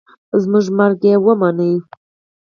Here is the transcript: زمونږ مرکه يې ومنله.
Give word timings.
زمونږ 0.41 0.65
مرکه 0.77 1.07
يې 1.11 1.17
ومنله. 1.25 1.79